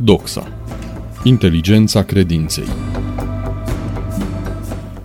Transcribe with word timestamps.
Doxa. 0.00 0.52
Inteligența 1.22 2.02
credinței. 2.02 2.68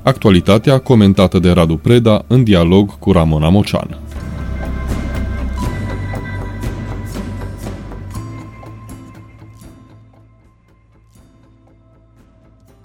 Actualitatea 0.04 0.80
comentată 0.80 1.40
de 1.40 1.52
Radu 1.52 1.78
Preda 1.78 2.24
în 2.28 2.44
dialog 2.44 3.00
cu 3.00 3.12
Ramona 3.12 3.50
Mocean. 3.50 4.00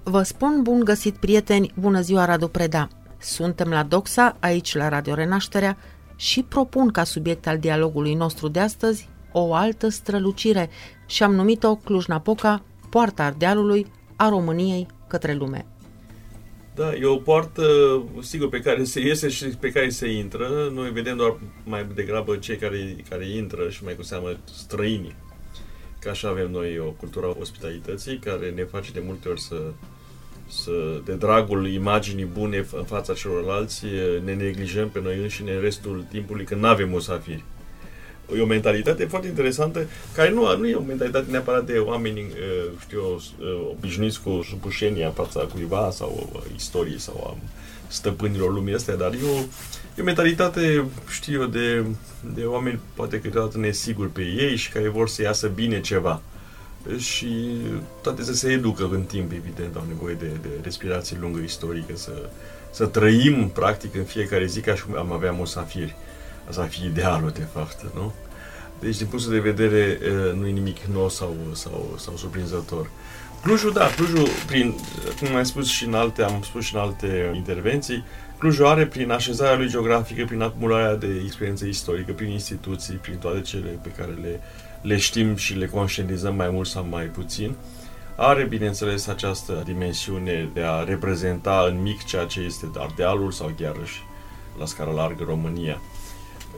Vă 0.02 0.22
spun 0.22 0.60
bun 0.62 0.80
găsit, 0.84 1.16
prieteni, 1.16 1.72
bună 1.80 2.00
ziua, 2.00 2.24
Radu 2.24 2.48
Preda. 2.48 2.88
Suntem 3.18 3.68
la 3.68 3.82
Doxa, 3.82 4.36
aici 4.40 4.74
la 4.74 4.88
Radio 4.88 5.14
Renașterea, 5.14 5.76
și 6.16 6.42
propun 6.42 6.88
ca 6.88 7.04
subiect 7.04 7.46
al 7.46 7.58
dialogului 7.58 8.14
nostru 8.14 8.48
de 8.48 8.60
astăzi 8.60 9.08
o 9.38 9.54
altă 9.54 9.88
strălucire 9.88 10.70
și 11.06 11.22
am 11.22 11.34
numit-o 11.34 11.76
Cluj-Napoca, 11.76 12.62
poarta 12.90 13.24
Ardealului 13.24 13.86
a 14.16 14.28
României 14.28 14.86
către 15.06 15.34
lume. 15.34 15.66
Da, 16.74 16.94
e 16.94 17.04
o 17.04 17.16
poartă, 17.16 17.64
sigur, 18.20 18.48
pe 18.48 18.60
care 18.60 18.84
se 18.84 19.00
iese 19.00 19.28
și 19.28 19.44
pe 19.44 19.70
care 19.70 19.88
se 19.88 20.08
intră. 20.08 20.70
Noi 20.72 20.90
vedem 20.90 21.16
doar 21.16 21.36
mai 21.64 21.86
degrabă 21.94 22.36
cei 22.36 22.56
care, 22.56 22.96
care 23.08 23.28
intră 23.28 23.68
și 23.70 23.84
mai 23.84 23.94
cu 23.94 24.02
seamă 24.02 24.36
străinii. 24.54 25.16
Că 25.98 26.08
așa 26.08 26.28
avem 26.28 26.50
noi 26.50 26.78
o 26.78 26.90
cultură 26.90 27.36
ospitalității 27.40 28.18
care 28.18 28.50
ne 28.50 28.64
face 28.64 28.90
de 28.92 29.02
multe 29.04 29.28
ori 29.28 29.40
să 29.40 29.56
să, 30.48 31.00
de 31.04 31.14
dragul 31.14 31.66
imaginii 31.66 32.24
bune 32.24 32.66
în 32.72 32.84
fața 32.84 33.14
celorlalți, 33.14 33.84
ne 34.24 34.34
neglijăm 34.34 34.88
pe 34.88 35.00
noi 35.00 35.18
înșine 35.18 35.52
în 35.54 35.60
restul 35.60 36.04
timpului 36.10 36.44
când 36.44 36.60
nu 36.60 36.66
avem 36.66 36.88
musafiri. 36.88 37.44
E 38.34 38.40
o 38.40 38.46
mentalitate 38.46 39.04
foarte 39.04 39.28
interesantă, 39.28 39.86
care 40.14 40.30
nu, 40.30 40.56
nu 40.56 40.68
e 40.68 40.74
o 40.74 40.80
mentalitate 40.80 41.30
neapărat 41.30 41.66
de 41.66 41.78
oameni, 41.78 42.32
știu 42.80 42.98
eu, 42.98 43.20
obișnuiți 43.70 44.22
cu 44.22 44.46
supușenia 44.48 45.06
în 45.06 45.12
fața 45.12 45.40
cuiva 45.40 45.90
sau 45.90 46.42
istoriei 46.56 47.00
sau 47.00 47.24
a 47.26 47.36
stăpânilor 47.88 48.52
lumii 48.52 48.74
astea, 48.74 48.96
dar 48.96 49.12
e 49.12 49.18
o, 49.34 49.38
e 49.98 50.00
o 50.00 50.04
mentalitate, 50.04 50.84
știu 51.10 51.40
eu, 51.40 51.46
de, 51.46 51.84
de 52.34 52.44
oameni 52.44 52.80
poate 52.94 53.20
câteodată 53.20 53.58
nesiguri 53.58 54.08
pe 54.08 54.22
ei 54.22 54.56
și 54.56 54.70
care 54.70 54.88
vor 54.88 55.08
să 55.08 55.22
iasă 55.22 55.48
bine 55.48 55.80
ceva 55.80 56.22
și 56.98 57.56
toate 58.02 58.22
să 58.22 58.34
se 58.34 58.52
educă 58.52 58.88
în 58.92 59.02
timp, 59.02 59.32
evident, 59.32 59.76
au 59.76 59.84
nevoie 59.88 60.14
de, 60.14 60.30
de 60.42 60.48
respirație 60.62 61.16
lungă 61.20 61.40
istorică, 61.44 61.96
să, 61.96 62.28
să 62.70 62.86
trăim, 62.86 63.48
practic, 63.48 63.94
în 63.94 64.04
fiecare 64.04 64.46
zi 64.46 64.60
ca 64.60 64.74
și 64.74 64.82
am 64.96 65.12
avea 65.12 65.32
musafiri. 65.32 65.96
Asta 66.48 66.62
ar 66.62 66.68
fi 66.68 66.84
idealul, 66.84 67.30
de 67.30 67.46
fapt, 67.52 67.94
nu? 67.94 68.12
Deci, 68.80 68.96
din 68.96 69.06
punctul 69.06 69.32
de 69.32 69.38
vedere, 69.38 69.98
nu 70.34 70.46
e 70.46 70.50
nimic 70.50 70.76
nou 70.92 71.08
sau, 71.08 71.36
sau, 71.52 71.94
sau 71.98 72.16
surprinzător. 72.16 72.90
Clujul, 73.42 73.72
da, 73.72 73.86
Clujul, 73.96 74.28
prin, 74.46 74.74
cum 75.18 75.36
am 75.36 75.42
spus 75.42 75.68
și 75.68 75.84
în 75.84 75.94
alte, 75.94 76.22
am 76.22 76.42
spus 76.42 76.64
și 76.64 76.74
în 76.74 76.80
alte 76.80 77.32
intervenții, 77.34 78.04
Clujul 78.38 78.66
are, 78.66 78.86
prin 78.86 79.10
așezarea 79.10 79.56
lui 79.56 79.68
geografică, 79.68 80.24
prin 80.24 80.42
acumularea 80.42 80.94
de 80.94 81.22
experiență 81.24 81.66
istorică, 81.66 82.12
prin 82.12 82.30
instituții, 82.30 82.94
prin 82.94 83.16
toate 83.16 83.40
cele 83.40 83.78
pe 83.82 83.88
care 83.88 84.12
le 84.22 84.40
le 84.86 84.96
știm 84.96 85.36
și 85.36 85.54
le 85.54 85.66
conștientizăm 85.66 86.34
mai 86.34 86.50
mult 86.50 86.68
sau 86.68 86.86
mai 86.90 87.04
puțin, 87.04 87.54
are, 88.16 88.44
bineînțeles, 88.44 89.06
această 89.06 89.62
dimensiune 89.64 90.50
de 90.54 90.62
a 90.62 90.84
reprezenta 90.84 91.66
în 91.68 91.82
mic 91.82 92.04
ceea 92.04 92.24
ce 92.24 92.40
este 92.40 92.70
Ardealul 92.76 93.30
sau 93.30 93.52
chiar 93.58 93.76
și 93.84 94.00
la 94.58 94.66
scară 94.66 94.90
largă 94.90 95.24
România. 95.26 95.80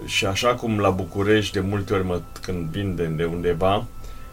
Și 0.06 0.26
așa 0.26 0.54
cum 0.54 0.78
la 0.78 0.90
București, 0.90 1.52
de 1.52 1.60
multe 1.60 1.94
ori 1.94 2.04
mă, 2.04 2.20
când 2.40 2.68
vin 2.70 2.94
de, 2.94 3.04
de 3.04 3.24
undeva, 3.24 3.86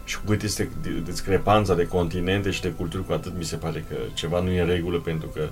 și 0.04 0.16
cu 0.18 0.22
cât 0.26 0.42
este 0.42 0.70
discrepanța 1.04 1.74
de 1.74 1.86
continente 1.86 2.50
și 2.50 2.60
de 2.60 2.68
culturi, 2.68 3.06
cu 3.06 3.12
atât 3.12 3.36
mi 3.36 3.44
se 3.44 3.56
pare 3.56 3.84
că 3.88 3.96
ceva 4.14 4.40
nu 4.40 4.50
e 4.50 4.60
în 4.60 4.66
regulă, 4.66 4.98
pentru 4.98 5.28
că 5.28 5.48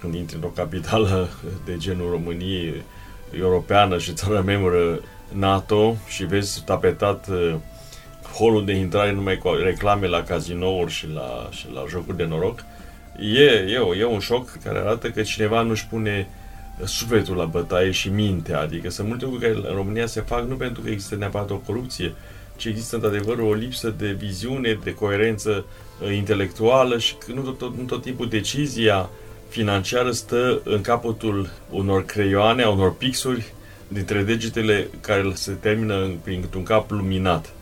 când 0.00 0.14
intri 0.14 0.34
într-o 0.34 0.50
capitală 0.50 1.28
de 1.66 1.76
genul 1.76 2.10
României, 2.10 2.82
europeană 3.38 3.98
și 3.98 4.12
țara 4.12 4.40
membră 4.40 5.00
NATO 5.32 5.96
și 6.08 6.24
vezi 6.24 6.62
tapetat 6.64 7.28
uh, 7.28 7.54
holul 8.38 8.64
de 8.64 8.72
intrare 8.72 9.12
numai 9.12 9.38
cu 9.38 9.48
reclame 9.48 10.06
la 10.06 10.22
cazinouri 10.22 10.92
și 10.92 11.06
la, 11.14 11.48
și 11.50 11.66
la 11.74 11.84
jocuri 11.88 12.16
de 12.16 12.24
noroc, 12.24 12.64
e, 13.18 13.42
e, 13.42 13.98
e 13.98 14.04
un 14.04 14.18
șoc 14.18 14.50
care 14.64 14.78
arată 14.78 15.10
că 15.10 15.22
cineva 15.22 15.62
nu-și 15.62 15.86
pune 15.86 16.28
sufletul 16.84 17.36
la 17.36 17.44
bătaie 17.44 17.90
și 17.90 18.08
mintea. 18.08 18.60
Adică 18.60 18.90
sunt 18.90 19.08
multe 19.08 19.24
lucruri 19.24 19.44
care 19.44 19.68
în 19.68 19.74
România 19.74 20.06
se 20.06 20.20
fac 20.20 20.48
nu 20.48 20.54
pentru 20.54 20.82
că 20.82 20.90
există 20.90 21.14
neapărat 21.14 21.50
o 21.50 21.56
corupție, 21.56 22.14
ci 22.56 22.64
există 22.64 22.94
într-adevăr 22.94 23.38
o 23.38 23.54
lipsă 23.54 23.94
de 23.98 24.12
viziune, 24.12 24.78
de 24.84 24.94
coerență 24.94 25.64
uh, 26.00 26.16
intelectuală 26.16 26.98
și 26.98 27.14
că 27.14 27.32
nu 27.32 27.40
tot, 27.40 27.76
nu 27.76 27.84
tot 27.84 28.02
timpul 28.02 28.28
decizia 28.28 29.10
financiară 29.48 30.10
stă 30.10 30.60
în 30.64 30.80
capătul 30.80 31.50
unor 31.70 32.04
creioane, 32.04 32.62
a 32.62 32.68
unor 32.68 32.94
pixuri 32.94 33.52
dintre 33.88 34.22
degetele 34.22 34.88
care 35.00 35.30
se 35.34 35.52
termină 35.52 36.10
prin 36.22 36.44
un 36.56 36.62
cap 36.62 36.90
luminat. 36.90 37.52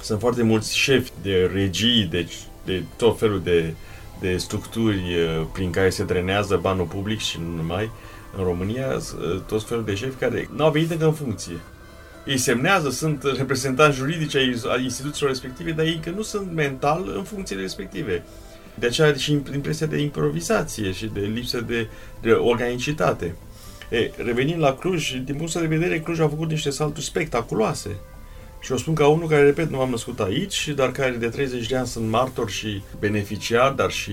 Sunt 0.00 0.20
foarte 0.20 0.42
mulți 0.42 0.76
șefi 0.76 1.10
de 1.22 1.50
regii, 1.52 2.08
deci 2.10 2.34
de 2.64 2.82
tot 2.96 3.18
felul 3.18 3.40
de, 3.44 3.74
de 4.20 4.36
structuri 4.36 4.96
uh, 4.96 5.46
prin 5.52 5.70
care 5.70 5.90
se 5.90 6.04
drenează 6.04 6.56
banul 6.56 6.86
public 6.86 7.20
și 7.20 7.38
nu 7.40 7.56
numai 7.56 7.90
în 8.36 8.44
România, 8.44 8.86
uh, 8.96 9.40
tot 9.46 9.64
felul 9.64 9.84
de 9.84 9.94
șefi 9.94 10.16
care 10.16 10.48
nu 10.56 10.64
au 10.64 10.70
venit 10.70 10.90
încă 10.90 11.04
în 11.04 11.12
funcție. 11.12 11.56
Ei 12.26 12.38
semnează, 12.38 12.90
sunt 12.90 13.22
reprezentanți 13.36 13.96
juridici 13.96 14.34
ai 14.34 14.82
instituțiilor 14.82 15.30
respective, 15.30 15.70
dar 15.70 15.84
ei 15.84 15.94
încă 15.94 16.10
nu 16.10 16.22
sunt 16.22 16.52
mental 16.52 17.12
în 17.16 17.22
funcțiile 17.22 17.62
respective. 17.62 18.24
De 18.74 18.86
aceea 18.86 19.12
și 19.12 19.32
impresia 19.32 19.86
de 19.86 19.98
improvizație 19.98 20.92
și 20.92 21.06
de 21.06 21.20
lipsă 21.20 21.60
de, 21.60 21.88
de 22.20 22.30
organicitate. 22.30 23.34
E, 23.90 24.10
revenind 24.16 24.60
la 24.60 24.74
Cluj, 24.74 25.12
din 25.24 25.34
punctul 25.34 25.60
de 25.60 25.66
vedere, 25.66 26.00
Cluj 26.00 26.20
a 26.20 26.28
făcut 26.28 26.50
niște 26.50 26.70
salturi 26.70 27.04
spectaculoase. 27.04 27.90
Și 28.60 28.72
o 28.72 28.76
spun 28.76 28.94
ca 28.94 29.08
unul 29.08 29.28
care, 29.28 29.42
repet, 29.42 29.70
nu 29.70 29.80
am 29.80 29.90
născut 29.90 30.20
aici, 30.20 30.68
dar 30.68 30.90
care 30.90 31.10
de 31.10 31.28
30 31.28 31.66
de 31.66 31.76
ani 31.76 31.86
sunt 31.86 32.08
martor 32.08 32.50
și 32.50 32.82
beneficiar, 32.98 33.72
dar 33.72 33.90
și, 33.90 34.12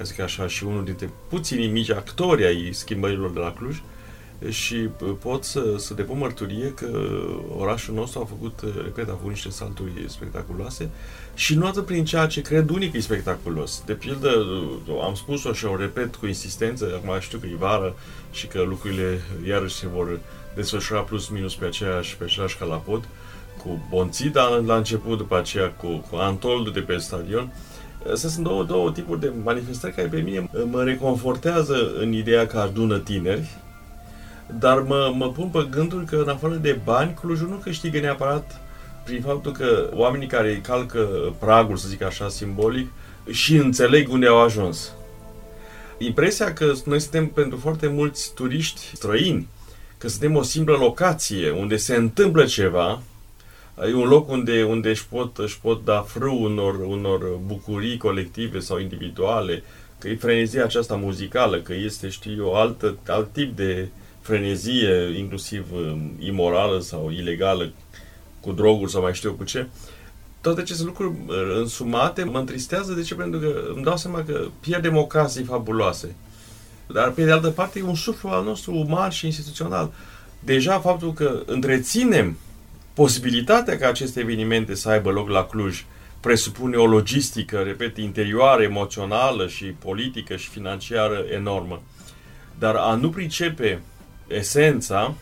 ca 0.00 0.06
să 0.06 0.12
zic 0.12 0.20
așa, 0.20 0.46
și 0.46 0.64
unul 0.64 0.84
dintre 0.84 1.10
puținii 1.28 1.68
mici 1.68 1.90
actori 1.90 2.44
ai 2.44 2.70
schimbărilor 2.72 3.30
de 3.30 3.38
la 3.38 3.52
Cluj. 3.52 3.82
Și 4.48 4.76
pot 5.18 5.44
să, 5.44 5.74
să 5.76 5.94
depun 5.94 6.18
mărturie 6.18 6.72
că 6.72 6.88
orașul 7.56 7.94
nostru 7.94 8.20
a 8.20 8.24
făcut, 8.24 8.60
repet, 8.84 9.08
a 9.08 9.12
făcut 9.12 9.28
niște 9.28 9.50
salturi 9.50 10.04
spectaculoase 10.06 10.90
și 11.34 11.54
nu 11.54 11.66
atât 11.66 11.86
prin 11.86 12.04
ceea 12.04 12.26
ce 12.26 12.40
cred 12.40 12.68
unii 12.68 12.90
că 12.90 12.96
e 12.96 13.00
spectaculos. 13.00 13.82
De 13.86 13.92
pildă, 13.92 14.46
am 15.02 15.14
spus-o 15.14 15.52
și 15.52 15.64
o 15.64 15.76
repet 15.76 16.14
cu 16.14 16.26
insistență, 16.26 16.92
acum 16.94 17.20
știu 17.20 17.38
că 17.38 17.46
e 17.46 17.56
vară 17.58 17.96
și 18.30 18.46
că 18.46 18.62
lucrurile 18.62 19.20
iarăși 19.46 19.74
se 19.74 19.86
vor 19.86 20.20
desfășura 20.54 21.00
plus 21.00 21.28
minus 21.28 21.54
pe 21.54 21.64
aceeași, 21.64 22.16
pe 22.16 22.24
același 22.24 22.56
calapod, 22.56 23.08
cu 23.62 23.86
Bonțida 23.90 24.48
la 24.48 24.76
început, 24.76 25.16
după 25.16 25.36
aceea 25.36 25.70
cu, 25.70 25.86
cu 26.10 26.16
Antoldu 26.16 26.70
de 26.70 26.80
pe 26.80 26.96
stadion. 26.96 27.52
Astea 28.12 28.28
sunt 28.28 28.44
două, 28.44 28.64
două 28.64 28.92
tipuri 28.92 29.20
de 29.20 29.32
manifestări 29.42 29.94
care 29.94 30.08
pe 30.08 30.20
mine 30.20 30.50
mă 30.70 30.82
reconfortează 30.82 31.92
în 31.98 32.12
ideea 32.12 32.46
că 32.46 32.58
adună 32.58 32.98
tineri, 32.98 33.48
dar 34.58 34.78
mă, 34.78 35.12
mă 35.16 35.30
pun 35.30 35.48
pe 35.48 35.66
gândul 35.70 36.04
că 36.04 36.16
în 36.16 36.28
afară 36.28 36.54
de 36.54 36.78
bani, 36.84 37.14
Clujul 37.20 37.48
nu 37.48 37.54
câștigă 37.54 37.98
neapărat 37.98 38.60
prin 39.04 39.22
faptul 39.22 39.52
că 39.52 39.90
oamenii 39.94 40.26
care 40.26 40.60
calcă 40.62 41.34
pragul, 41.38 41.76
să 41.76 41.88
zic 41.88 42.02
așa, 42.02 42.28
simbolic, 42.28 42.88
și 43.30 43.56
înțeleg 43.56 44.12
unde 44.12 44.26
au 44.26 44.40
ajuns. 44.40 44.92
Impresia 45.98 46.52
că 46.52 46.72
noi 46.84 47.00
suntem 47.00 47.26
pentru 47.26 47.58
foarte 47.58 47.86
mulți 47.86 48.34
turiști 48.34 48.80
străini, 48.94 49.48
că 49.98 50.08
suntem 50.08 50.36
o 50.36 50.42
simplă 50.42 50.76
locație 50.76 51.50
unde 51.50 51.76
se 51.76 51.94
întâmplă 51.94 52.44
ceva, 52.44 53.02
e 53.88 53.94
un 53.94 54.08
loc 54.08 54.30
unde, 54.30 54.62
unde 54.62 54.88
își, 54.88 55.08
pot, 55.08 55.38
își 55.38 55.60
pot 55.60 55.84
da 55.84 56.00
frâu 56.00 56.42
unor, 56.42 56.74
unor 56.74 57.38
bucurii 57.46 57.96
colective 57.96 58.58
sau 58.58 58.78
individuale, 58.78 59.62
că 59.98 60.08
e 60.08 60.16
frenezia 60.16 60.64
aceasta 60.64 60.96
muzicală, 60.96 61.60
că 61.60 61.74
este, 61.74 62.08
știu 62.08 62.32
eu, 62.36 62.54
altă, 62.54 62.96
alt 63.06 63.32
tip 63.32 63.56
de 63.56 63.88
frenezie, 64.20 65.18
inclusiv 65.18 65.66
um, 65.72 66.12
imorală 66.18 66.80
sau 66.80 67.10
ilegală, 67.10 67.72
cu 68.40 68.52
droguri 68.52 68.90
sau 68.90 69.02
mai 69.02 69.14
știu 69.14 69.28
eu 69.28 69.34
cu 69.34 69.44
ce. 69.44 69.66
Toate 70.40 70.60
aceste 70.60 70.84
lucruri 70.84 71.14
uh, 71.26 71.34
însumate 71.58 72.24
mă 72.24 72.38
întristează. 72.38 72.92
De 72.92 73.02
ce? 73.02 73.14
Pentru 73.14 73.40
că 73.40 73.62
îmi 73.74 73.84
dau 73.84 73.96
seama 73.96 74.22
că 74.22 74.46
pierdem 74.60 74.96
ocazii 74.96 75.44
fabuloase. 75.44 76.14
Dar, 76.86 77.10
pe 77.10 77.24
de 77.24 77.30
altă 77.30 77.48
parte, 77.48 77.78
e 77.78 77.82
un 77.82 77.94
suflu 77.94 78.28
al 78.28 78.44
nostru 78.44 78.74
uman 78.74 79.10
și 79.10 79.26
instituțional. 79.26 79.92
Deja 80.40 80.78
faptul 80.78 81.12
că 81.12 81.42
întreținem 81.46 82.36
posibilitatea 83.00 83.78
ca 83.78 83.88
aceste 83.88 84.20
evenimente 84.20 84.74
să 84.74 84.88
aibă 84.88 85.10
loc 85.10 85.28
la 85.28 85.44
Cluj 85.44 85.84
presupune 86.20 86.76
o 86.76 86.86
logistică, 86.86 87.58
repet, 87.58 87.96
interioară, 87.96 88.62
emoțională 88.62 89.48
și 89.48 89.64
politică 89.64 90.36
și 90.36 90.48
financiară 90.48 91.24
enormă. 91.30 91.82
Dar 92.58 92.74
a 92.74 92.94
nu 92.94 93.10
pricepe 93.10 93.80
esența 94.28 95.14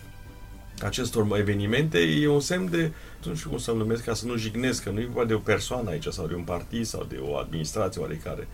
acestor 0.83 1.39
evenimente 1.39 1.99
e 1.99 2.29
un 2.29 2.41
semn 2.41 2.71
de, 2.71 2.93
nu 3.25 3.35
știu 3.35 3.49
cum 3.49 3.59
să-l 3.59 3.77
numesc, 3.77 4.05
ca 4.05 4.15
să 4.15 4.27
nu 4.27 4.37
jignesc, 4.37 4.83
că 4.83 4.91
nu 4.91 5.01
e 5.01 5.05
vorba 5.05 5.25
de 5.25 5.35
o 5.35 5.39
persoană 5.39 5.91
aici 5.91 6.07
sau 6.07 6.27
de 6.27 6.35
un 6.35 6.43
partid 6.43 6.85
sau 6.85 7.07
de 7.09 7.21
o 7.23 7.37
administrație 7.37 8.01
oarecare. 8.01 8.49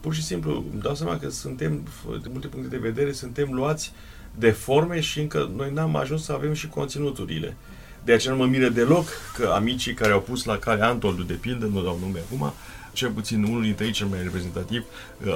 Pur 0.00 0.14
și 0.14 0.22
simplu 0.22 0.64
îmi 0.72 0.82
dau 0.82 0.94
seama 0.94 1.18
că 1.18 1.30
suntem, 1.30 1.88
de 2.22 2.28
multe 2.30 2.46
puncte 2.46 2.68
de 2.68 2.88
vedere, 2.88 3.12
suntem 3.12 3.52
luați 3.52 3.92
de 4.38 4.50
forme 4.50 5.00
și 5.00 5.20
încă 5.20 5.50
noi 5.56 5.70
n-am 5.72 5.96
ajuns 5.96 6.24
să 6.24 6.32
avem 6.32 6.52
și 6.52 6.68
conținuturile. 6.68 7.56
De 8.04 8.12
aceea 8.12 8.34
nu 8.34 8.38
mă 8.38 8.46
miră 8.46 8.68
deloc 8.68 9.08
că 9.34 9.52
amicii 9.54 9.94
care 9.94 10.12
au 10.12 10.20
pus 10.20 10.44
la 10.44 10.58
cale 10.58 10.82
Antoldu, 10.82 11.22
de 11.22 11.32
pildă, 11.32 11.66
nu 11.66 11.82
dau 11.82 11.98
nume 12.00 12.18
acum, 12.26 12.52
cel 12.92 13.10
puțin 13.10 13.44
unul 13.44 13.62
dintre 13.62 13.84
ei, 13.84 13.90
cel 13.90 14.06
mai 14.06 14.22
reprezentativ, 14.22 14.84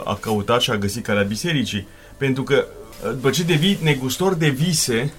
a 0.05 0.15
căutat 0.15 0.61
și 0.61 0.71
a 0.71 0.77
găsit 0.77 1.05
calea 1.05 1.23
bisericii. 1.23 1.87
Pentru 2.17 2.43
că 2.43 2.65
după 3.01 3.31
ce 3.31 3.43
devii 3.43 3.79
negustor 3.83 4.35
de 4.35 4.49
vise, 4.49 5.13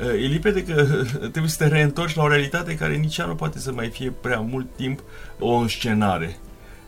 e 0.00 0.26
limpede 0.26 0.64
că 0.64 0.84
trebuie 1.18 1.48
să 1.48 1.56
te 1.64 1.66
reîntorci 1.68 2.14
la 2.14 2.22
o 2.22 2.28
realitate 2.28 2.74
care 2.74 2.96
nici 2.96 3.16
ea 3.16 3.26
nu 3.26 3.34
poate 3.34 3.58
să 3.58 3.72
mai 3.72 3.88
fie 3.88 4.10
prea 4.10 4.40
mult 4.40 4.66
timp 4.76 5.02
o 5.38 5.52
înscenare. 5.52 6.36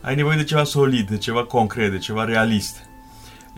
Ai 0.01 0.15
nevoie 0.15 0.37
de 0.37 0.43
ceva 0.43 0.63
solid, 0.63 1.09
de 1.09 1.17
ceva 1.17 1.43
concret, 1.43 1.91
de 1.91 1.97
ceva 1.97 2.23
realist. 2.23 2.77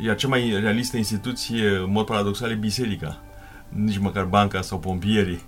Iar 0.05 0.15
cea 0.15 0.27
mai 0.27 0.57
realistă 0.61 0.97
instituție, 0.97 1.67
în 1.67 1.91
mod 1.91 2.05
paradoxal, 2.05 2.51
e 2.51 2.53
biserica. 2.53 3.21
Nici 3.69 3.97
măcar 3.97 4.23
banca 4.23 4.61
sau 4.61 4.79
pompierii. 4.79 5.45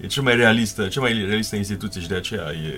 E 0.00 0.06
cea 0.06 0.22
mai 0.22 0.36
realistă, 0.36 0.86
cea 0.86 1.00
mai 1.00 1.24
realistă 1.26 1.56
instituție 1.56 2.00
și 2.00 2.08
de 2.08 2.14
aceea 2.14 2.50
e 2.50 2.74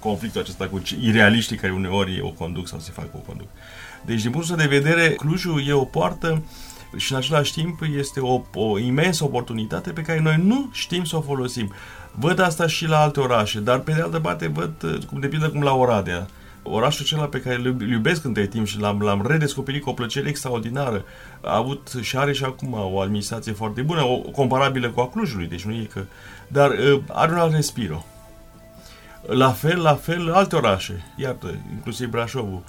conflictul 0.00 0.40
acesta 0.40 0.68
cu 0.68 0.82
irealiștii 1.00 1.56
care 1.56 1.72
uneori 1.72 2.20
o 2.20 2.28
conduc 2.28 2.68
sau 2.68 2.78
se 2.78 2.90
fac 2.90 3.14
o 3.14 3.18
conduc. 3.18 3.48
Deci, 4.06 4.22
din 4.22 4.30
punctul 4.30 4.56
de 4.56 4.66
vedere, 4.66 5.08
Clujul 5.08 5.62
e 5.66 5.72
o 5.72 5.84
poartă 5.84 6.42
și 6.96 7.12
în 7.12 7.18
același 7.18 7.52
timp 7.52 7.80
este 7.96 8.20
o, 8.20 8.42
o 8.54 8.78
imensă 8.78 9.24
oportunitate 9.24 9.90
pe 9.90 10.02
care 10.02 10.20
noi 10.20 10.40
nu 10.42 10.68
știm 10.72 11.04
să 11.04 11.16
o 11.16 11.20
folosim. 11.20 11.72
Văd 12.12 12.38
asta 12.38 12.66
și 12.66 12.86
la 12.86 12.98
alte 12.98 13.20
orașe, 13.20 13.60
dar 13.60 13.78
pe 13.78 13.92
de 13.92 14.00
altă 14.00 14.20
parte 14.20 14.46
văd, 14.46 15.04
cum 15.10 15.20
de 15.20 15.26
pildă 15.26 15.48
cum 15.48 15.62
la 15.62 15.74
Oradea, 15.74 16.28
orașul 16.62 17.04
acela 17.04 17.24
pe 17.24 17.40
care 17.40 17.54
îl 17.54 17.90
iubesc 17.90 18.24
între 18.24 18.46
timp 18.46 18.66
și 18.66 18.78
l-am, 18.78 19.00
l-am 19.00 19.26
redescoperit 19.26 19.82
cu 19.82 19.90
o 19.90 19.92
plăcere 19.92 20.28
extraordinară. 20.28 21.04
A 21.40 21.56
avut 21.56 21.92
și 22.00 22.16
are 22.16 22.32
și 22.32 22.44
acum 22.44 22.72
o 22.72 23.00
administrație 23.00 23.52
foarte 23.52 23.82
bună, 23.82 24.04
o, 24.04 24.16
comparabilă 24.16 24.90
cu 24.90 25.00
a 25.00 25.08
Clujului, 25.08 25.46
deci 25.46 25.64
nu 25.64 25.72
e 25.72 25.88
că... 25.92 26.04
Dar 26.48 26.70
uh, 26.70 27.00
are 27.08 27.32
un 27.32 27.38
alt 27.38 27.54
respiro. 27.54 28.04
La 29.26 29.50
fel, 29.50 29.80
la 29.80 29.94
fel, 29.94 30.32
alte 30.32 30.56
orașe, 30.56 31.04
iată, 31.16 31.54
inclusiv 31.72 32.08
Brașovul. 32.08 32.62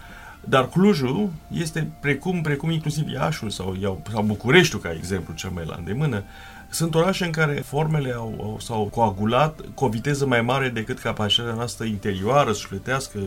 Dar 0.43 0.69
Clujul 0.69 1.29
este 1.51 1.91
precum, 1.99 2.41
precum 2.41 2.69
inclusiv 2.69 3.09
Iașul 3.09 3.49
sau, 3.49 4.01
sau 4.11 4.23
Bucureștiul, 4.23 4.81
ca 4.81 4.91
exemplu 4.91 5.33
cel 5.33 5.49
mai 5.49 5.63
la 5.67 5.75
îndemână, 5.77 6.23
sunt 6.69 6.95
orașe 6.95 7.25
în 7.25 7.31
care 7.31 7.53
formele 7.53 8.11
au, 8.11 8.35
au, 8.41 8.57
s-au 8.61 8.83
coagulat 8.83 9.59
cu 9.73 9.85
o 9.85 9.89
viteză 9.89 10.25
mai 10.25 10.41
mare 10.41 10.69
decât 10.69 10.99
capacitatea 10.99 11.53
noastră 11.53 11.85
interioară, 11.85 12.51
sufletească, 12.51 13.19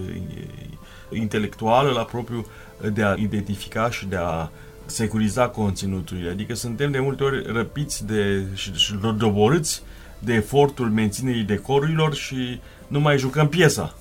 intelectuală 1.11 1.91
la 1.91 2.03
propriu 2.03 2.47
de 2.93 3.03
a 3.03 3.15
identifica 3.15 3.91
și 3.91 4.07
de 4.07 4.17
a 4.17 4.49
securiza 4.87 5.49
conținuturile. 5.49 6.31
Adică 6.31 6.55
suntem 6.55 6.91
de 6.91 6.99
multe 6.99 7.23
ori 7.23 7.53
răpiți 7.53 8.07
de, 8.07 8.47
și, 8.55 8.73
și 8.73 8.95
doborâți 9.17 9.83
de 10.19 10.33
efortul 10.33 10.91
menținerii 10.91 11.43
decorurilor 11.43 12.15
și 12.15 12.61
nu 12.87 13.01
mai 13.01 13.19
jucăm 13.19 13.49
piesa. 13.49 13.95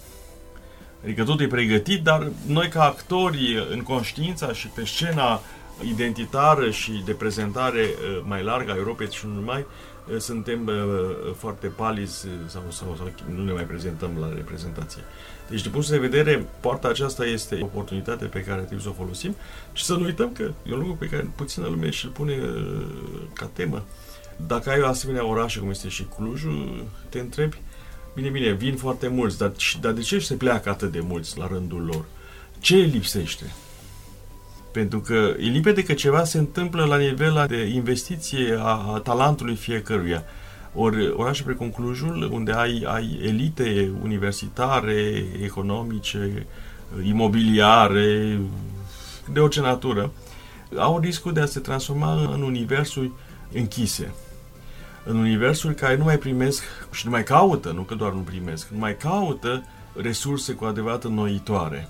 Adică 1.03 1.23
totul 1.23 1.45
e 1.45 1.47
pregătit, 1.47 2.03
dar 2.03 2.31
noi 2.45 2.67
ca 2.67 2.83
actori 2.83 3.67
în 3.71 3.81
conștiința 3.81 4.53
și 4.53 4.67
pe 4.67 4.85
scena 4.85 5.41
identitară 5.83 6.69
și 6.69 7.01
de 7.05 7.11
prezentare 7.11 7.81
uh, 7.81 8.21
mai 8.23 8.43
largă 8.43 8.71
a 8.71 8.75
Europei 8.75 9.11
și 9.11 9.25
nu 9.25 9.33
numai, 9.33 9.65
uh, 10.11 10.17
suntem 10.17 10.67
uh, 10.67 11.33
foarte 11.37 11.67
palizi 11.67 12.27
sau, 12.47 12.61
sau, 12.69 12.95
sau 12.97 13.11
nu 13.35 13.43
ne 13.43 13.51
mai 13.51 13.63
prezentăm 13.63 14.11
la 14.19 14.33
reprezentație. 14.33 15.01
Deci, 15.49 15.61
din 15.61 15.71
punct 15.71 15.89
de 15.89 15.97
vedere, 15.97 16.47
poarta 16.59 16.87
aceasta 16.87 17.25
este 17.25 17.57
o 17.61 17.65
oportunitate 17.65 18.25
pe 18.25 18.43
care 18.43 18.59
trebuie 18.59 18.81
să 18.81 18.89
o 18.89 19.03
folosim 19.03 19.35
și 19.73 19.83
să 19.83 19.93
nu 19.93 20.03
uităm 20.03 20.31
că 20.31 20.43
e 20.63 20.73
un 20.73 20.79
lucru 20.79 20.95
pe 20.95 21.05
care 21.05 21.31
puțină 21.35 21.67
lume 21.67 21.89
și-l 21.89 22.09
pune 22.09 22.37
ca 23.33 23.49
temă. 23.53 23.83
Dacă 24.47 24.69
ai 24.69 24.81
o 24.81 24.87
asemenea 24.87 25.25
orașă 25.25 25.59
cum 25.59 25.69
este 25.69 25.87
și 25.87 26.03
Clujul, 26.15 26.85
te 27.09 27.19
întrebi, 27.19 27.61
bine, 28.15 28.29
bine, 28.29 28.51
vin 28.51 28.75
foarte 28.75 29.07
mulți, 29.07 29.37
dar, 29.37 29.51
dar 29.81 29.91
de 29.91 30.01
ce 30.01 30.19
se 30.19 30.35
pleacă 30.35 30.69
atât 30.69 30.91
de 30.91 30.99
mulți 30.99 31.37
la 31.37 31.47
rândul 31.47 31.85
lor? 31.85 32.05
Ce 32.59 32.75
lipsește? 32.75 33.45
Pentru 34.71 34.99
că 34.99 35.33
e 35.39 35.43
limpede 35.43 35.83
că 35.83 35.93
ceva 35.93 36.23
se 36.23 36.37
întâmplă 36.37 36.85
la 36.85 36.97
nivel 36.97 37.45
de 37.47 37.65
investiție 37.65 38.55
a, 38.59 38.93
a 38.93 39.01
talentului 39.03 39.55
fiecăruia. 39.55 40.23
Ori 40.73 41.09
orașe 41.09 41.43
precum 41.43 41.69
Clujul, 41.69 42.29
unde 42.31 42.51
ai, 42.51 42.83
ai 42.87 43.19
elite 43.23 43.91
universitare, 44.01 45.25
economice, 45.43 46.45
imobiliare, 47.03 48.39
de 49.33 49.39
orice 49.39 49.61
natură, 49.61 50.11
au 50.75 50.99
riscul 50.99 51.33
de 51.33 51.39
a 51.39 51.45
se 51.45 51.59
transforma 51.59 52.13
în 52.33 52.41
universuri 52.41 53.11
închise. 53.53 54.13
În 55.05 55.17
universuri 55.17 55.75
care 55.75 55.97
nu 55.97 56.03
mai 56.03 56.17
primesc 56.17 56.63
și 56.91 57.05
nu 57.05 57.11
mai 57.11 57.23
caută, 57.23 57.71
nu 57.71 57.81
că 57.81 57.95
doar 57.95 58.11
nu 58.11 58.19
primesc, 58.19 58.67
nu 58.67 58.77
mai 58.77 58.97
caută 58.97 59.63
resurse 59.93 60.53
cu 60.53 60.65
adevărat 60.65 61.03
înnoitoare. 61.03 61.89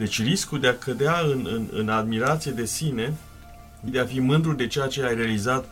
Deci 0.00 0.22
riscul 0.22 0.60
de 0.60 0.66
a 0.66 0.78
cădea 0.78 1.20
în, 1.20 1.48
în, 1.52 1.68
în 1.72 1.88
admirație 1.88 2.50
de 2.50 2.64
sine, 2.64 3.14
de 3.80 4.00
a 4.00 4.04
fi 4.04 4.20
mândru 4.20 4.52
de 4.52 4.66
ceea 4.66 4.86
ce 4.86 5.04
ai 5.04 5.14
realizat 5.14 5.64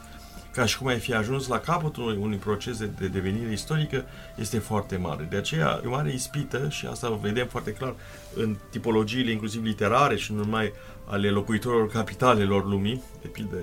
ca 0.52 0.64
și 0.64 0.78
cum 0.78 0.86
ai 0.86 0.98
fi 0.98 1.14
ajuns 1.14 1.46
la 1.46 1.58
capătul 1.58 2.02
unui, 2.02 2.18
unui 2.20 2.36
proces 2.36 2.78
de, 2.78 2.90
de 2.98 3.06
devenire 3.06 3.52
istorică, 3.52 4.04
este 4.36 4.58
foarte 4.58 4.96
mare. 4.96 5.26
De 5.30 5.36
aceea 5.36 5.80
e 5.84 5.86
o 5.86 5.90
mare 5.90 6.12
ispită 6.12 6.68
și 6.68 6.86
asta 6.86 7.10
o 7.10 7.16
vedem 7.16 7.46
foarte 7.46 7.72
clar 7.72 7.94
în 8.34 8.56
tipologiile 8.70 9.30
inclusiv 9.30 9.64
literare 9.64 10.16
și 10.16 10.32
nu 10.32 10.38
numai 10.38 10.72
ale 11.04 11.30
locuitorilor 11.30 11.88
capitalelor 11.88 12.66
lumii, 12.66 13.02
de 13.22 13.28
pildă, 13.28 13.56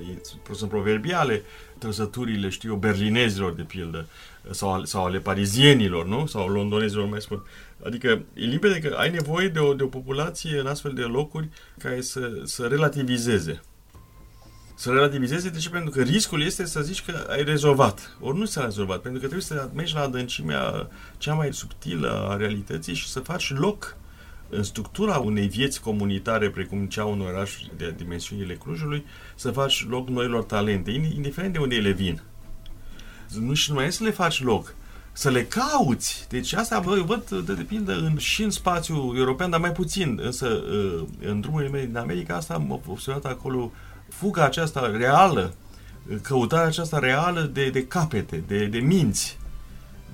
sunt 0.52 0.70
proverbiale, 0.70 1.42
trăsăturile, 1.78 2.50
știu 2.50 2.72
eu, 2.72 2.78
berlinezilor, 2.78 3.54
de 3.54 3.64
pildă, 3.64 4.08
sau, 4.52 4.84
sau 4.84 5.06
ale 5.06 5.20
parizienilor, 5.20 6.06
nu? 6.06 6.26
Sau 6.26 6.48
londonezilor, 6.48 7.10
mai 7.10 7.22
spun. 7.22 7.44
Adică 7.86 8.08
e 8.34 8.46
limpede 8.46 8.80
că 8.80 8.96
ai 8.98 9.10
nevoie 9.10 9.48
de 9.48 9.60
o, 9.60 9.74
de 9.74 9.84
o 9.84 9.88
populație 9.88 10.60
în 10.60 10.68
astfel 10.68 10.94
de 10.94 11.02
locuri 11.02 11.50
care 11.78 12.02
să, 12.02 12.32
să 12.44 12.66
relativizeze. 12.66 13.62
Să 14.76 14.90
relativizeze 14.90 15.50
de 15.50 15.58
ce? 15.60 15.70
Pentru 15.70 15.90
că 15.90 16.02
riscul 16.02 16.42
este 16.42 16.66
să 16.66 16.82
zici 16.82 17.04
că 17.04 17.26
ai 17.30 17.44
rezolvat. 17.44 18.18
Ori 18.20 18.38
nu 18.38 18.46
s-a 18.46 18.64
rezolvat, 18.64 19.00
pentru 19.00 19.22
că 19.22 19.28
trebuie 19.28 19.42
să 19.42 19.70
mergi 19.74 19.94
la 19.94 20.02
adâncimea 20.02 20.90
cea 21.18 21.34
mai 21.34 21.54
subtilă 21.54 22.28
a 22.30 22.36
realității 22.36 22.94
și 22.94 23.08
să 23.08 23.20
faci 23.20 23.54
loc 23.54 23.98
în 24.50 24.64
structura 24.64 25.18
unei 25.18 25.48
vieți 25.48 25.82
comunitare 25.82 26.50
precum 26.50 26.86
cea 26.86 27.06
unui 27.06 27.26
oraș 27.26 27.54
de 27.78 27.94
dimensiunile 27.98 28.54
Clujului, 28.54 29.06
să 29.36 29.52
faci 29.52 29.86
loc 29.90 30.08
noilor 30.10 30.44
talente, 30.44 30.92
indiferent 30.92 31.54
de 31.54 31.60
unde 31.60 31.76
ele 31.76 31.92
vin. 31.92 32.22
Nu 33.40 33.54
și 33.54 33.70
numai 33.70 33.92
să 33.92 34.04
le 34.04 34.12
faci 34.12 34.44
loc, 34.44 34.76
să 35.12 35.30
le 35.30 35.46
cauți. 35.46 36.26
Deci 36.30 36.54
asta 36.54 36.80
vă 36.80 37.04
văd 37.06 37.30
de, 37.46 37.54
de 37.54 37.64
pildă 37.64 37.94
în, 37.94 38.18
și 38.18 38.44
în 38.44 38.50
spațiul 38.50 39.18
european, 39.18 39.50
dar 39.50 39.60
mai 39.60 39.72
puțin. 39.72 40.20
Însă 40.24 40.48
uh, 40.48 41.04
în 41.26 41.42
drumurile 41.42 41.72
mele 41.72 41.86
din 41.86 41.98
America 41.98 42.36
asta 42.36 42.54
am 42.54 42.82
observat 42.88 43.26
acolo 43.26 43.72
fuga 44.10 44.44
aceasta 44.44 44.92
reală, 44.98 45.54
căutarea 46.22 46.68
aceasta 46.68 47.00
reală 47.00 47.42
de, 47.42 47.70
de 47.70 47.88
capete, 47.88 48.44
de, 48.48 48.66
de 48.66 48.78
minți. 48.78 49.38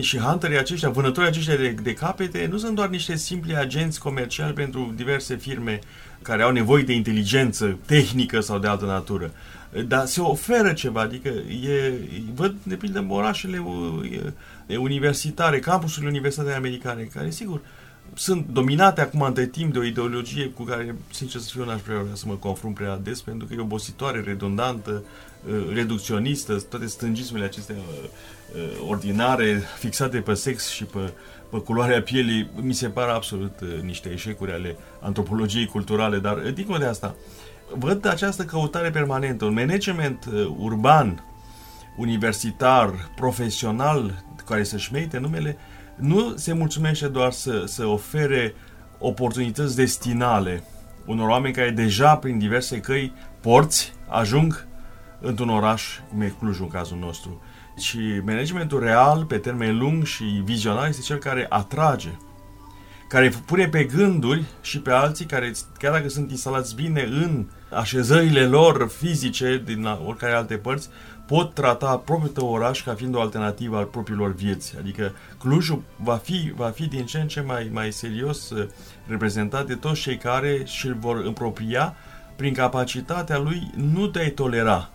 Și 0.02 0.18
hunterii 0.18 0.58
aceștia, 0.58 0.90
vânătorii 0.90 1.30
aceștia 1.30 1.56
de, 1.56 1.76
de 1.84 1.94
capete, 1.94 2.48
nu 2.52 2.58
sunt 2.58 2.76
doar 2.76 2.90
niște 2.90 3.16
simpli 3.16 3.56
agenți 3.56 4.00
comerciali 4.00 4.54
pentru 4.54 4.94
diverse 4.96 5.36
firme 5.36 5.80
care 6.22 6.44
au 6.44 6.52
nevoie 6.52 6.84
de 6.84 6.94
inteligență 6.94 7.78
tehnică 7.86 8.40
sau 8.40 8.60
de 8.60 8.68
altă 8.68 8.86
natură. 8.86 9.32
Dar 9.88 10.06
se 10.06 10.22
oferă 10.22 10.74
ceva, 10.74 11.02
adică 11.02 11.30
e, 11.68 11.94
văd, 12.36 12.56
de 12.64 12.76
pildă, 12.76 13.06
orașele 13.10 13.64
universitare, 14.68 15.60
campusurile 15.60 16.10
universitare 16.12 16.56
americane, 16.56 17.02
care, 17.02 17.30
sigur, 17.30 17.62
sunt 18.14 18.48
dominate 18.48 19.02
acum 19.02 19.22
între 19.22 19.46
timp 19.46 19.74
de 19.74 19.80
o 19.80 19.84
ideologie 19.84 20.48
cu 20.48 20.64
care, 20.64 20.96
sincer 21.12 21.42
să 21.42 21.50
fiu, 21.52 21.66
n-aș 21.66 21.82
vrea 21.82 22.06
să 22.14 22.26
mă 22.28 22.34
confrunt 22.34 22.76
prea 22.76 22.98
des, 22.98 23.22
pentru 23.22 23.48
că 23.48 23.54
e 23.54 23.60
obositoare, 23.60 24.22
redundantă, 24.22 25.04
uh, 25.48 25.74
reducționistă, 25.74 26.60
toate 26.70 26.86
stângismele 26.86 27.46
acestea 27.46 27.76
uh, 27.76 28.10
uh, 28.56 28.90
ordinare, 28.90 29.62
fixate 29.80 30.18
pe 30.18 30.34
sex 30.34 30.70
și 30.70 30.84
pe, 30.84 31.14
pe 31.50 31.58
culoarea 31.58 32.02
pielii, 32.02 32.50
mi 32.56 32.74
se 32.74 32.88
par 32.88 33.08
absolut 33.08 33.60
niște 33.82 34.10
eșecuri 34.10 34.52
ale 34.52 34.76
antropologiei 35.00 35.66
culturale, 35.66 36.18
dar 36.18 36.38
dincolo 36.38 36.78
de 36.78 36.86
asta, 36.86 37.16
văd 37.78 38.06
această 38.06 38.44
căutare 38.44 38.90
permanentă, 38.90 39.46
un 39.46 39.54
management 39.54 40.30
urban, 40.58 41.24
universitar, 41.98 43.12
profesional, 43.16 44.24
care 44.46 44.64
să-și 44.64 44.94
merite 44.94 45.18
numele, 45.18 45.58
nu 45.96 46.36
se 46.36 46.54
mulțumește 46.54 47.08
doar 47.08 47.32
să, 47.32 47.64
să 47.66 47.86
ofere 47.86 48.54
oportunități 49.00 49.76
destinale 49.76 50.64
unor 51.06 51.30
oameni 51.30 51.54
care 51.54 51.70
deja 51.70 52.16
prin 52.16 52.38
diverse 52.38 52.80
căi 52.80 53.14
porți 53.42 53.94
ajung 54.08 54.68
într-un 55.22 55.50
oraș, 55.50 55.84
cum 56.10 56.22
e 56.22 56.34
Cluj 56.40 56.60
în 56.60 56.68
cazul 56.68 56.98
nostru, 56.98 57.42
și 57.78 58.00
managementul 58.26 58.80
real, 58.80 59.26
pe 59.26 59.38
termen 59.38 59.78
lung 59.78 60.06
și 60.06 60.24
vizionar, 60.44 60.88
este 60.88 61.02
cel 61.02 61.18
care 61.18 61.46
atrage, 61.50 62.10
care 63.08 63.34
pune 63.46 63.68
pe 63.68 63.84
gânduri 63.84 64.44
și 64.62 64.80
pe 64.80 64.92
alții 64.92 65.26
care, 65.26 65.52
chiar 65.78 65.92
dacă 65.92 66.10
sunt 66.10 66.32
instalați 66.32 66.76
bine 66.76 67.02
în 67.02 67.46
așezările 67.70 68.46
lor 68.46 68.90
fizice 68.98 69.62
din 69.66 69.86
oricare 70.06 70.34
alte 70.34 70.58
părți, 70.58 70.90
pot 71.32 71.54
trata 71.54 71.98
propriul 71.98 72.34
tău 72.34 72.48
oraș 72.48 72.84
ca 72.84 72.94
fiind 72.94 73.16
o 73.16 73.22
alternativă 73.22 73.78
al 73.78 73.86
propriilor 73.86 74.34
vieți. 74.34 74.76
Adică 74.80 75.12
Clujul 75.40 75.84
va 75.96 76.16
fi, 76.16 76.54
va 76.56 76.70
fi 76.70 76.88
din 76.88 77.06
ce 77.06 77.20
în 77.20 77.28
ce 77.28 77.42
mai, 77.42 77.70
mai 77.74 77.92
serios 77.92 78.50
uh, 78.50 78.68
reprezentat 79.08 79.66
de 79.66 79.76
toți 79.76 80.02
cei 80.02 80.18
care 80.18 80.62
și-l 80.66 80.96
vor 81.00 81.18
împropria 81.26 81.96
prin 82.36 82.54
capacitatea 82.54 83.38
lui 83.38 83.72
nu 83.76 84.08
de 84.08 84.20
a-i 84.20 84.32
tolera, 84.32 84.90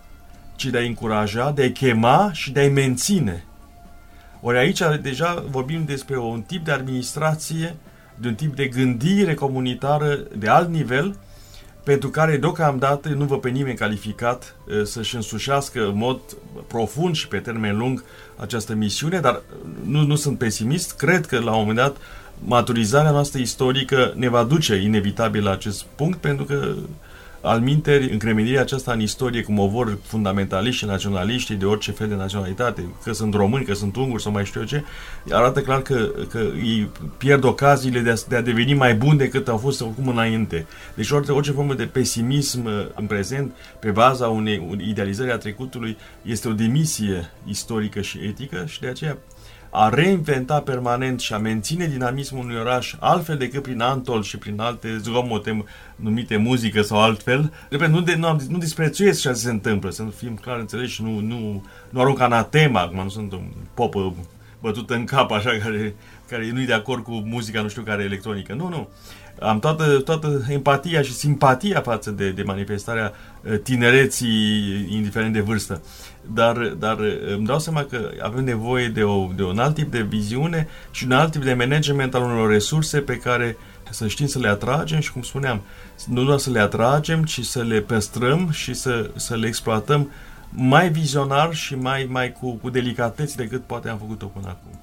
ci 0.55 0.65
de 0.65 0.77
a-i 0.77 0.87
încuraja, 0.87 1.51
de 1.51 1.61
a-i 1.61 1.71
chema 1.71 2.29
și 2.33 2.51
de 2.51 2.59
a-i 2.59 2.69
menține. 2.69 3.43
Ori 4.41 4.57
aici 4.57 4.81
deja 5.01 5.43
vorbim 5.49 5.85
despre 5.85 6.17
un 6.17 6.41
tip 6.41 6.65
de 6.65 6.71
administrație, 6.71 7.75
de 8.15 8.27
un 8.27 8.35
tip 8.35 8.55
de 8.55 8.67
gândire 8.67 9.33
comunitară 9.33 10.15
de 10.35 10.47
alt 10.47 10.69
nivel, 10.69 11.15
pentru 11.87 12.09
care 12.09 12.37
deocamdată 12.37 13.09
nu 13.09 13.25
vă 13.25 13.39
pe 13.39 13.49
nimeni 13.49 13.77
calificat 13.77 14.55
uh, 14.65 14.83
să-și 14.83 15.15
însușească 15.15 15.85
în 15.85 15.97
mod 15.97 16.19
profund 16.67 17.15
și 17.15 17.27
pe 17.27 17.37
termen 17.37 17.77
lung 17.77 18.03
această 18.35 18.73
misiune, 18.73 19.19
dar 19.19 19.41
nu, 19.83 20.01
nu 20.01 20.15
sunt 20.15 20.37
pesimist, 20.37 20.95
cred 20.95 21.25
că 21.25 21.39
la 21.39 21.51
un 21.51 21.59
moment 21.59 21.77
dat 21.77 21.97
maturizarea 22.45 23.11
noastră 23.11 23.39
istorică 23.39 24.13
ne 24.15 24.27
va 24.27 24.43
duce 24.43 24.75
inevitabil 24.75 25.43
la 25.43 25.51
acest 25.51 25.85
punct, 25.95 26.17
pentru 26.17 26.45
că 26.45 26.75
al 27.41 27.59
minteri, 27.59 28.11
încremenirea 28.11 28.61
aceasta 28.61 28.91
în 28.91 29.01
istorie, 29.01 29.43
cum 29.43 29.59
o 29.59 29.67
vor 29.67 29.97
fundamentaliști 30.03 30.77
și 30.77 30.85
naționaliști 30.85 31.53
de 31.53 31.65
orice 31.65 31.91
fel 31.91 32.07
de 32.07 32.15
naționalitate, 32.15 32.85
că 33.03 33.13
sunt 33.13 33.33
români, 33.33 33.65
că 33.65 33.73
sunt 33.73 33.95
unguri 33.95 34.21
sau 34.21 34.31
mai 34.31 34.45
știu 34.45 34.59
eu 34.59 34.65
ce, 34.65 34.83
arată 35.31 35.61
clar 35.61 35.81
că, 35.81 36.09
că 36.29 36.37
îi 36.39 36.89
pierd 37.17 37.43
ocaziile 37.43 37.99
de 37.99 38.09
a, 38.09 38.15
de 38.27 38.35
a 38.35 38.41
deveni 38.41 38.73
mai 38.73 38.95
buni 38.95 39.17
decât 39.17 39.47
au 39.47 39.57
fost 39.57 39.81
oricum 39.81 40.07
înainte. 40.07 40.65
Deci 40.95 41.11
orice, 41.11 41.31
orice 41.31 41.51
formă 41.51 41.73
de 41.73 41.85
pesimism 41.85 42.65
uh, 42.65 42.85
în 42.95 43.05
prezent, 43.05 43.55
pe 43.79 43.91
baza 43.91 44.27
unei 44.27 44.77
idealizări 44.87 45.31
a 45.31 45.37
trecutului, 45.37 45.97
este 46.21 46.47
o 46.47 46.53
demisie 46.53 47.31
istorică 47.45 48.01
și 48.01 48.19
etică 48.23 48.65
și 48.67 48.79
de 48.79 48.87
aceea 48.87 49.17
a 49.69 49.89
reinventa 49.89 50.59
permanent 50.61 51.19
și 51.19 51.33
a 51.33 51.37
menține 51.37 51.85
dinamismul 51.85 52.43
unui 52.43 52.59
oraș 52.59 52.95
altfel 52.99 53.37
decât 53.37 53.61
prin 53.61 53.81
Antol 53.81 54.23
și 54.23 54.37
prin 54.37 54.59
alte 54.59 54.97
zgomote 54.97 55.63
numite 55.95 56.37
muzică 56.37 56.81
sau 56.81 57.01
altfel. 57.01 57.53
Repet, 57.69 57.89
nu, 57.89 58.01
de, 58.01 58.15
nu, 58.15 58.41
nu 58.49 58.57
disprețuiesc 58.57 59.21
ce 59.21 59.33
se 59.33 59.49
întâmplă, 59.49 59.89
să 59.89 60.03
fim 60.15 60.35
clar 60.35 60.59
înțeleși 60.59 60.93
și 60.93 61.03
nu, 61.03 61.19
nu, 61.19 61.63
nu 61.89 61.99
arunc 61.99 62.19
anatema, 62.19 62.81
acum 62.81 63.03
nu 63.03 63.09
sunt 63.09 63.31
un 63.31 63.51
popă 63.73 64.13
bătută 64.61 64.93
în 64.93 65.05
cap 65.05 65.31
așa 65.31 65.57
care, 65.63 65.95
care 66.29 66.51
nu 66.51 66.61
e 66.61 66.65
de 66.65 66.73
acord 66.73 67.03
cu 67.03 67.11
muzica 67.11 67.61
nu 67.61 67.67
știu 67.67 67.81
care 67.81 68.03
electronică. 68.03 68.53
Nu, 68.53 68.69
nu 68.69 68.89
am 69.39 69.59
toată, 69.59 69.99
toată 69.99 70.45
empatia 70.49 71.01
și 71.01 71.13
simpatia 71.13 71.81
față 71.81 72.11
de, 72.11 72.31
de 72.31 72.43
manifestarea 72.43 73.13
uh, 73.41 73.59
tinereții, 73.63 74.87
indiferent 74.89 75.33
de 75.33 75.39
vârstă. 75.39 75.81
Dar, 76.33 76.57
dar 76.57 76.99
uh, 76.99 77.33
îmi 77.35 77.45
dau 77.45 77.59
seama 77.59 77.83
că 77.83 78.09
avem 78.21 78.43
nevoie 78.43 78.87
de, 78.87 79.03
o, 79.03 79.29
de 79.35 79.43
un 79.43 79.59
alt 79.59 79.73
tip 79.73 79.91
de 79.91 80.01
viziune 80.01 80.67
și 80.91 81.05
un 81.05 81.11
alt 81.11 81.31
tip 81.31 81.43
de 81.43 81.53
management 81.53 82.15
al 82.15 82.21
unor 82.21 82.49
resurse 82.49 82.99
pe 82.99 83.17
care 83.17 83.57
să 83.89 84.07
știm 84.07 84.27
să 84.27 84.39
le 84.39 84.47
atragem 84.47 84.99
și, 84.99 85.11
cum 85.11 85.21
spuneam, 85.21 85.61
nu 86.07 86.23
doar 86.23 86.37
să 86.37 86.49
le 86.49 86.59
atragem, 86.59 87.23
ci 87.23 87.45
să 87.45 87.63
le 87.63 87.79
păstrăm 87.79 88.49
și 88.51 88.73
să, 88.73 89.09
să 89.15 89.35
le 89.35 89.47
exploatăm 89.47 90.11
mai 90.49 90.89
vizionar 90.89 91.53
și 91.53 91.75
mai, 91.75 92.07
mai 92.09 92.31
cu, 92.31 92.51
cu 92.51 92.69
delicatețe 92.69 93.35
decât 93.35 93.63
poate 93.63 93.89
am 93.89 93.97
făcut-o 93.97 94.25
până 94.25 94.47
acum. 94.47 94.79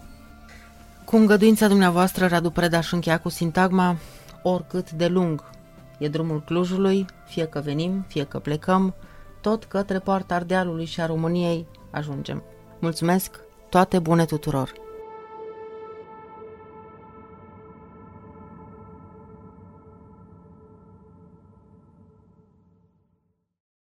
Cu 1.04 1.16
îngăduința 1.16 1.68
dumneavoastră, 1.68 2.26
Radu 2.26 2.50
Preda 2.50 2.80
și 2.80 2.94
încheia 2.94 3.18
cu 3.18 3.28
sintagma 3.28 3.96
oricât 4.42 4.90
de 4.90 5.06
lung 5.06 5.44
e 5.98 6.08
drumul 6.08 6.42
Clujului, 6.42 7.06
fie 7.26 7.46
că 7.46 7.60
venim, 7.60 8.04
fie 8.08 8.24
că 8.24 8.38
plecăm, 8.38 8.94
tot 9.40 9.64
către 9.64 9.98
poarta 9.98 10.34
Ardealului 10.34 10.84
și 10.84 11.00
a 11.00 11.06
României 11.06 11.66
ajungem. 11.90 12.42
Mulțumesc, 12.78 13.40
toate 13.68 13.98
bune 13.98 14.24
tuturor! 14.24 14.83